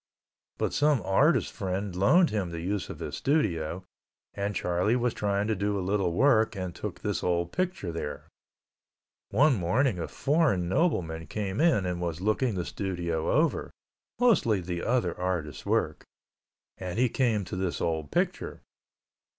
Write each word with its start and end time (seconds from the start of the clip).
But 0.57 0.73
some 0.73 0.99
artist 1.05 1.51
friend 1.51 1.95
loaned 1.95 2.31
him 2.31 2.49
the 2.49 2.61
use 2.61 2.89
of 2.89 2.97
his 2.97 3.15
studio 3.15 3.83
and 4.33 4.55
Charlie 4.55 4.95
was 4.95 5.13
trying 5.13 5.45
to 5.45 5.55
do 5.55 5.77
a 5.77 5.85
little 5.87 6.11
work 6.11 6.55
and 6.55 6.73
took 6.73 6.99
this 7.01 7.23
old 7.23 7.51
picture 7.51 7.91
there. 7.91 8.27
One 9.29 9.53
morning 9.53 9.99
a 9.99 10.07
foreign 10.07 10.67
nobleman 10.67 11.27
came 11.27 11.61
in 11.61 11.85
and 11.85 12.01
was 12.01 12.19
looking 12.19 12.55
the 12.55 12.65
studio 12.65 13.29
over—mostly 13.31 14.59
the 14.59 14.81
other 14.83 15.15
artist's 15.19 15.67
work—and 15.67 16.97
he 16.97 17.07
came 17.07 17.45
to 17.45 17.55
this 17.55 17.79
old 17.79 18.09
picture. 18.09 18.63